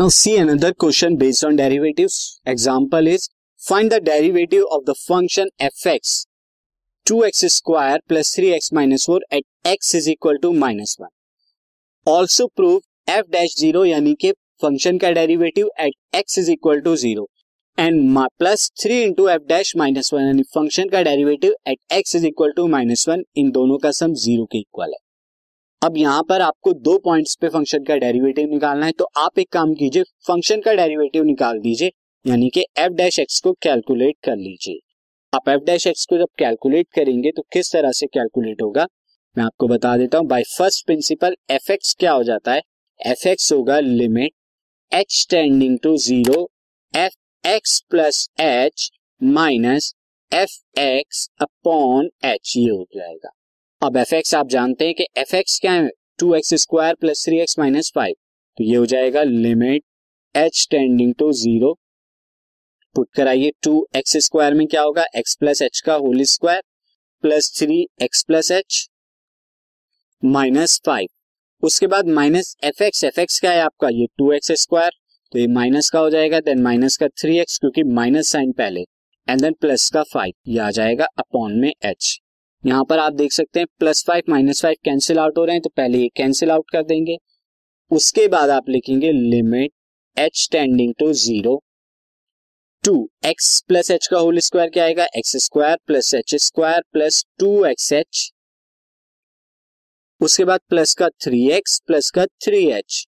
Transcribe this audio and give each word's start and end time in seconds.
Now 0.00 0.08
see 0.08 0.38
another 0.38 0.72
question 0.72 1.18
based 1.18 1.44
on 1.44 1.56
derivatives. 1.56 2.40
Example 2.46 3.06
is 3.06 3.28
find 3.60 3.92
the 3.92 4.00
derivative 4.00 4.62
of 4.72 4.86
the 4.86 4.94
function 4.94 5.50
fx 5.60 6.24
2x 7.06 7.50
square 7.50 7.98
plus 8.08 8.34
3x 8.34 8.72
minus 8.72 9.04
4 9.04 9.20
at 9.30 9.42
x 9.64 9.92
is 9.92 10.08
equal 10.08 10.38
to 10.38 10.54
minus 10.54 10.96
1. 10.98 11.10
Also 12.06 12.48
prove 12.48 12.80
f 13.08 13.28
dash 13.30 13.58
0 13.58 13.84
यानी 13.86 14.14
कि 14.20 14.32
function 14.62 14.98
का 14.98 15.10
derivative 15.12 15.68
at 15.80 15.94
x 16.16 16.38
is 16.38 16.50
equal 16.52 16.80
to 16.80 16.96
zero 16.96 17.28
and 17.78 18.18
plus 18.38 18.70
three 18.82 19.02
into 19.02 19.28
F 19.28 19.42
dash 19.48 19.76
minus 19.76 20.12
one 20.14 20.26
यानी 20.26 20.42
function 20.54 20.88
का 20.88 21.02
derivative 21.10 21.54
at 21.68 21.78
x 22.00 22.16
is 22.16 22.26
equal 22.26 22.52
to 22.56 22.66
minus 22.78 23.08
one 23.08 23.24
इन 23.36 23.50
दोनों 23.50 23.78
का 23.84 23.90
सम 24.00 24.14
zero 24.24 24.44
के 24.52 24.58
equal 24.58 24.92
है 24.92 25.09
अब 25.82 25.96
यहाँ 25.96 26.22
पर 26.22 26.40
आपको 26.40 26.72
दो 26.74 26.96
पॉइंट्स 27.04 27.34
पे 27.40 27.48
फ़ंक्शन 27.48 27.84
का 27.84 27.94
डेरिवेटिव 27.98 28.48
निकालना 28.48 28.86
है 28.86 28.92
तो 28.92 29.04
आप 29.18 29.38
एक 29.38 29.48
काम 29.52 29.72
कीजिए 29.74 30.02
फ़ंक्शन 30.26 30.60
का 30.60 30.72
डेरिवेटिव 30.74 31.24
निकाल 31.24 31.58
दीजिए, 31.60 31.90
यानी 32.24 32.48
कि 32.54 32.64
एफ़ 32.78 32.92
डैश 32.92 33.18
एक्स 33.18 33.40
को 33.40 33.52
कैलकुलेट 33.62 34.16
कर 34.24 34.36
लीजिए। 34.36 34.78
आप 35.32 35.48
एफ़ 35.48 35.62
डैश 35.64 35.86
एक्स 35.86 36.04
को 36.06 36.18
जब 36.18 36.28
कैलकुलेट 36.38 36.86
करेंगे 36.94 37.30
तो 37.36 37.42
किस 37.52 37.72
तरह 37.72 37.92
से 37.92 38.06
कैलकुलेट 38.08 38.62
होगा? 38.62 38.86
मैं 39.36 39.44
आपको 39.44 39.68
बता 39.68 39.96
देता 39.96 40.18
हूँ 40.18 40.26
by 40.26 40.42
first 40.48 40.84
principle 40.86 41.36
F 41.50 41.72
X 41.72 41.94
क्या 42.00 42.12
हो 42.12 42.22
जाता 42.24 42.52
है? 42.52 42.62
एफ़ 43.00 43.26
एक्स 43.28 43.52
होगा 43.52 43.80
limit 43.80 44.32
H 44.92 45.26
tending 45.30 45.78
to 45.82 45.96
zero 45.98 46.48
F 46.94 47.48
X 47.48 47.80
plus 47.90 48.26
H 48.40 48.90
minus 49.20 49.92
F 50.32 50.80
X 50.80 51.28
upon 51.40 52.10
H 52.26 52.54
ये 52.56 52.70
हो 52.70 52.84
जाएगा। 52.96 53.30
अब 53.82 53.96
एफ़ 53.96 54.14
एक्स 54.14 54.34
आप 54.34 54.48
जानते 54.48 54.84
हैं 54.84 54.94
कि 54.94 55.04
एफ़ 55.18 55.34
एक्स 55.36 55.58
क्या 55.60 55.72
है? 55.72 55.88
Two 56.18 56.34
X 56.34 56.54
square 56.54 56.94
plus 56.94 57.24
three 57.24 57.38
X 57.40 57.58
minus 57.58 57.90
five 57.94 58.14
तो 58.58 58.64
ये 58.64 58.76
हो 58.76 58.86
जाएगा 58.86 59.22
limit 59.22 59.82
H 60.34 60.66
tending 60.70 61.14
to 61.18 61.30
zero 61.32 61.72
put 62.96 63.08
कराइए 63.16 63.52
टू 63.62 63.86
एक्स 63.96 64.16
स्क्वायर 64.24 64.54
में 64.54 64.66
क्या 64.66 64.82
होगा? 64.82 65.04
एक्स 65.16 65.36
प्लस 65.40 65.62
एच 65.62 65.80
का 65.86 65.94
whole 65.94 66.22
square 66.24 66.62
plus 67.24 67.50
three 67.58 67.80
X 68.02 68.22
plus 68.24 68.50
H 68.50 68.86
minus 70.22 70.80
five 70.86 71.66
उसके 71.66 71.86
बाद 71.86 72.08
minus 72.20 72.54
F 72.64 72.82
X 72.82 73.04
F 73.04 73.20
X 73.20 73.40
क्या 73.40 73.52
है 73.52 73.60
आपका? 73.62 73.88
ये 73.88 74.06
टू 74.18 74.32
एक्स 74.32 74.52
स्क्वायर 74.62 74.92
तो 75.32 75.38
ये 75.38 75.46
माइनस 75.54 75.90
का 75.90 76.00
हो 76.00 76.10
जाएगा 76.10 76.40
देन 76.42 76.62
माइनस 76.62 76.96
का 76.96 77.08
थ्री 77.20 77.38
एक्स 77.38 77.58
क्योंकि 77.58 77.84
माइनस 77.94 78.32
साइन 78.32 78.52
पहले। 78.52 78.80
एंड 78.80 79.40
देन 79.40 79.52
प्लस 79.60 79.90
का 79.90 80.02
फाइव 80.12 80.32
ये 80.48 80.58
आ 80.58 80.70
जाएगा 80.72 81.06
अपॉन 81.18 81.60
में 81.60 81.72
एच 81.84 82.19
यहाँ 82.64 82.84
पर 82.84 82.98
आप 82.98 83.12
देख 83.12 83.32
सकते 83.32 83.60
हैं 83.60 83.66
plus 83.78 84.04
five 84.06 84.22
minus 84.28 84.62
five 84.62 84.76
cancel 84.84 85.18
out 85.18 85.38
हो 85.38 85.44
रहे 85.44 85.54
हैं 85.54 85.62
तो 85.62 85.70
पहले 85.76 85.98
ये 85.98 86.08
कैंसिल 86.16 86.50
आउट 86.50 86.70
कर 86.70 86.82
देंगे। 86.84 87.16
उसके 87.90 88.26
बाद 88.28 88.50
आप 88.50 88.68
लिखेंगे 88.68 89.12
limit 89.12 89.72
H 90.16 90.48
tending 90.52 90.92
to 90.98 91.12
zero 91.14 91.60
two 92.84 92.94
X 93.26 93.60
plus 93.68 93.90
H 93.90 94.06
का 94.06 94.18
होल 94.18 94.38
स्क्वायर 94.38 94.70
क्या 94.70 94.84
आएगा? 94.84 95.04
X 95.16 95.36
square 95.44 95.76
plus 95.86 96.12
H 96.14 96.34
square 96.36 96.82
plus 96.92 97.24
two 97.38 97.64
X 97.66 97.92
H 97.92 98.30
उसके 100.20 100.44
बाद 100.44 100.60
प्लस 100.68 100.94
का 100.94 101.08
थ्री 101.24 101.48
एक्स 101.50 101.78
प्लस 101.86 102.10
का 102.10 102.24
थ्री 102.44 102.64
एच 102.70 103.04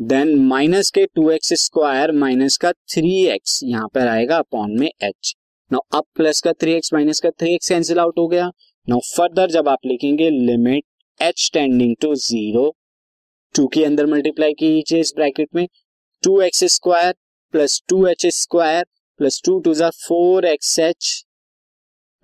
देन 0.00 0.34
माइनस 0.44 0.90
के 0.90 1.04
टू 1.06 1.30
एक्स 1.30 1.52
स्क्वायर 1.62 2.12
माइनस 2.14 2.56
का 2.56 2.72
three 2.94 3.14
X 3.26 3.60
यहाँ 3.64 3.88
पर 3.94 4.08
आएगा 4.08 4.36
अपॉन 4.38 4.78
में 4.80 4.88
एच 5.02 5.34
नो 5.70 5.78
अब 5.94 6.04
प्लस 6.16 6.40
का 6.40 6.52
थ्री 6.52 6.72
एक्स 6.72 6.92
माइनस 6.94 7.20
का 7.20 7.30
थ्री 7.30 7.54
एक्स 7.54 7.68
कैंसिल 7.68 7.98
आउट 7.98 8.18
हो 8.18 8.26
गया। 8.28 8.50
नाउ 8.88 9.00
फर्दर 9.06 9.50
जब 9.50 9.68
आप 9.68 9.86
लिखेंगे 9.86 10.28
limit 10.30 10.84
H 11.20 11.48
tending 11.52 11.94
to 12.00 12.14
zero 12.14 12.64
two 13.54 13.66
के 13.74 13.84
अंदर 13.84 14.06
मल्टीप्लाई 14.06 14.52
कीजिए 14.54 15.00
इस 15.00 15.12
ब्रैकेट 15.16 15.48
में 15.54 15.66
two 16.22 16.40
X 16.42 16.64
square 16.74 17.14
plus 17.54 17.80
two 17.88 18.04
H 18.06 18.26
square 18.36 18.84
plus 19.20 19.40
two 19.44 19.58
two 19.60 19.74
जा 19.74 19.90
फोर 19.98 20.46
एक्स 20.46 20.78
एच 20.78 21.12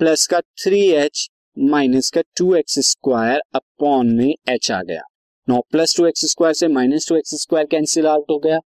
प्लस 0.00 0.26
का 0.26 0.40
थ्री 0.64 0.82
एच 0.96 1.28
माइनस 1.56 2.10
का 2.10 2.22
टू 2.38 2.54
एक्स 2.54 2.78
स्क्वायर 2.90 3.40
अपॉन 3.54 4.14
में 4.16 4.34
एच 4.48 4.70
आ 4.70 4.82
गया। 4.82 5.02
Now 5.48 5.60
plus 5.70 5.96
two 5.96 6.06
X 6.06 6.30
square 6.30 6.54
से 6.54 6.68
minus 6.76 7.08
two 7.08 7.16
X 7.16 7.34
square 7.42 7.66
cancel 7.70 8.06
out 8.06 8.30
हो 8.30 8.38
गया। 8.38 8.58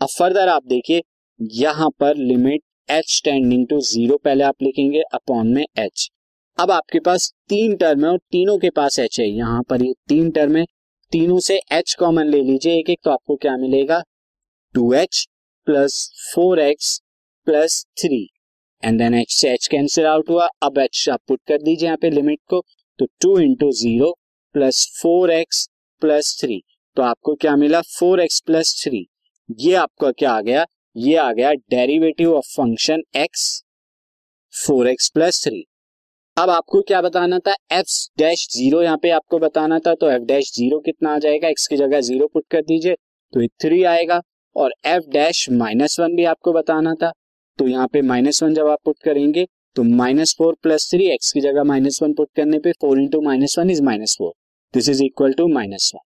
अब 0.00 0.08
फर्दर 0.18 0.48
आप 0.48 0.66
देखिए, 0.68 1.02
यहाँ 1.40 1.90
पर 2.00 2.16
limit 2.16 2.62
H 2.92 3.20
tending 3.24 3.66
to 3.68 3.80
zero 3.92 4.16
पहले 4.24 4.44
आप 4.44 4.62
लिखेंगे 4.62 5.02
अपॉन 5.14 5.54
में 5.54 5.64
एच 5.78 6.10
अब 6.58 6.70
आपके 6.70 6.98
पास 7.00 7.32
तीन 7.48 7.74
टर्म 7.76 8.04
है 8.04 8.10
और 8.10 8.18
तीनों 8.32 8.56
के 8.58 8.68
पास 8.70 8.98
एच 8.98 9.18
है। 9.20 9.26
यहाँ 9.28 9.62
पर 9.70 9.82
ये 9.82 9.92
तीन 10.08 10.30
टर्म 10.30 10.56
है। 10.56 10.64
तीनों 11.12 11.38
से 11.40 11.58
एच 11.72 11.94
कॉमन 11.98 12.26
ले 12.26 12.42
लीजिए। 12.42 12.78
एक 12.78 12.90
एक 12.90 12.98
तो 13.04 13.10
आपको 13.10 13.36
क्या 13.36 13.56
मिलेगा? 13.56 14.02
Two 14.74 14.92
H 14.94 15.26
plus 15.66 15.96
four 16.34 16.60
X 16.60 17.00
plus 17.46 17.84
three 18.00 18.22
and 18.82 18.98
then 18.98 19.14
H 19.14 19.32
से 19.32 19.50
एच 19.52 19.66
कैंसिल 19.68 20.06
आउट 20.06 20.30
हुआ। 20.30 20.46
अब 20.62 20.78
एच 20.78 21.08
आप 21.12 21.20
पुट 21.28 21.40
कर 21.48 21.62
दीजिए 21.62 21.86
यहाँ 21.86 21.98
पे 22.02 22.10
लिमिट 22.10 22.40
को। 22.48 22.62
तो 22.98 23.06
two 23.20 23.38
into 23.40 23.70
zero 23.72 24.12
plus 24.54 24.86
four 25.02 25.30
X 25.32 25.66
plus 26.02 26.36
three 26.40 26.62
तो 26.96 27.02
आपको 27.02 27.34
क्या 27.34 27.56
मिला? 27.56 27.80
फोर 27.98 28.20
एक्स 28.20 28.40
प्लस 28.46 28.74
थ्री 28.84 29.06
ये 29.58 29.74
आपका 29.74 30.10
क्या 30.12 30.32
आ 30.32 30.40
गया? 30.42 30.66
ये 30.96 31.16
आ 31.16 31.32
गया 31.32 31.52
derivative 31.52 32.34
of 32.34 32.54
function 32.56 33.02
X 33.16 33.62
four 34.54 34.88
X 34.88 35.08
plus 35.08 35.44
three 35.44 35.64
अब 36.36 36.50
आपको 36.50 36.80
क्या 36.82 37.00
बताना 37.02 37.38
था? 37.38 37.52
एफ़ 37.72 37.90
डैश 38.18 38.46
ज़ीरो 38.52 38.80
यहाँ 38.82 38.96
पे 39.02 39.10
आपको 39.10 39.38
बताना 39.38 39.78
था 39.78 39.94
तो 39.94 40.08
एफ़ 40.10 40.22
डैश 40.22 40.50
ज़ीरो 40.54 40.78
कितना 40.80 41.12
आ 41.14 41.18
जाएगा? 41.18 41.48
एक्स 41.48 41.66
की 41.66 41.76
जगह 41.76 42.00
ज़ीरो 42.00 42.26
पुट 42.26 42.44
कर 42.50 42.62
दीजिए 42.62 42.94
तो 43.32 43.40
ये 43.42 43.48
थ्री 43.62 43.82
आएगा, 43.84 44.20
और 44.56 44.72
एफ़ 44.86 45.04
डैश 45.12 45.48
माइनस 45.52 45.96
वन 46.00 46.16
भी 46.16 46.24
आपको 46.24 46.52
बताना 46.52 46.94
था 47.02 47.12
तो 47.58 47.66
यहाँ 47.68 47.86
पे 47.92 48.02
माइनस 48.02 48.42
वन 48.42 48.54
जब 48.54 48.68
आप 48.68 48.78
पुट 48.84 48.96
करेंगे 49.04 49.46
तो 49.76 49.82
minus 49.84 50.34
four 50.38 50.56
plus 50.62 50.90
three 50.90 51.06
X 51.12 51.32
की 51.32 51.40
जगह 51.40 51.64
माइनस 51.64 51.98
वन 52.02 52.12
पुट 52.14 52.28
करने 52.36 52.58
पे 52.58 52.72
four 52.80 53.00
into 53.00 53.20
minus 53.20 53.58
one 53.58 53.70
is 53.70 53.82
minus 53.82 54.16
four 54.18 54.32
this 54.74 54.88
is 54.88 55.02
equal 55.04 55.32
to 55.32 55.46
minus 55.48 55.90
one 55.94 56.00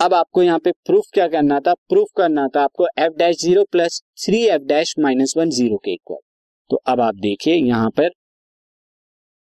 अब 0.00 0.14
आपको 0.14 0.42
यहाँ 0.42 0.58
पे 0.58 0.72
प्रूफ 0.86 1.10
क्या 1.14 1.26
करना 1.28 1.60
था? 1.60 1.74
प्रूफ 1.88 2.08
करना 2.16 2.46
था 2.48 2.62
आपको 2.62 2.86
F 2.98 3.12
dash 3.18 3.40
zero 3.40 3.64
plus 3.72 4.00
three 4.24 4.44
F 4.46 4.62
dash 4.64 4.94
minus 4.98 5.34
one 5.36 5.50
zero 5.50 5.76
के 5.84 5.92
इक्वल 5.92 6.18
तो 6.70 6.80
अब 6.86 7.00
आप 7.00 7.14
देखिए 7.20 7.54
यहाँ 7.56 7.90
पर 7.90 8.10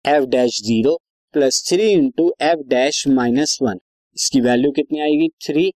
F 0.05 0.25
dash 0.27 0.61
zero 0.65 0.97
plus 1.35 1.63
three 1.69 1.89
into 1.91 2.33
F 2.43 2.61
dash 2.69 3.07
minus 3.09 3.59
one 3.63 3.79
इसकी 4.17 4.41
वैल्यू 4.41 4.71
कितनी 4.73 5.01
आएगी? 5.01 5.29
थ्री 5.47 5.71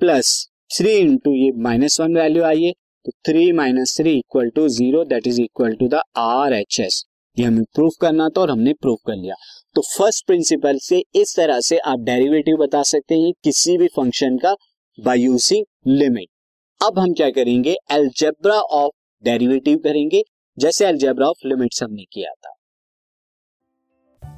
प्लस 0.00 0.28
थ्री 0.70 0.92
इंटू 0.96 1.32
ये 1.34 1.50
माइनस 1.62 2.00
वन 2.00 2.16
वैल्यू 2.16 2.42
आई 2.44 2.62
है। 2.62 2.72
तो 3.04 3.12
three 3.26 3.50
minus 3.52 3.96
three 3.96 4.12
equal 4.18 4.48
to 4.50 4.68
zero 4.68 5.04
that 5.04 5.26
is 5.26 5.40
equal 5.42 5.74
to 5.74 5.88
the 5.88 6.00
R 6.16 6.52
H 6.52 6.78
S 6.80 7.04
ये 7.36 7.44
हमें 7.44 7.64
proof 7.74 7.94
करना 8.00 8.28
था 8.28 8.40
और 8.40 8.50
हमने 8.50 8.72
प्रूफ 8.74 8.98
कर 9.06 9.16
लिया। 9.16 9.34
तो 9.76 9.82
फ़र्स्ट 9.88 10.26
प्रिंसिपल 10.26 10.78
से 10.82 11.02
इस 11.14 11.34
तरह 11.36 11.60
से 11.60 11.78
आप 11.78 12.00
डेरिवेटिव 12.00 12.56
बता 12.56 12.82
सकते 12.82 13.14
हैं 13.14 13.32
किसी 13.44 13.76
भी 13.78 13.86
फ़ंक्शन 13.96 14.36
का 14.38 14.54
बाय 14.98 15.20
यूजिंग 15.20 15.64
लिमिट 15.88 16.28
अब 16.80 16.98
हम 16.98 17.12
क्या 17.12 17.30
करेंगे? 17.30 17.76
एल्जेब्रा 17.92 18.60
ऑफ़ 18.60 18.92
डेरिवेटिव 19.24 19.78
करेंगे। 19.78 20.22
जैसे 20.58 20.86
एल्जेब्रा 20.86 21.28
ऑफ़ 21.28 21.46
लिमिट्स 21.46 21.82
हमने 21.82 22.04
किया 22.12 22.30
था। 22.32 22.54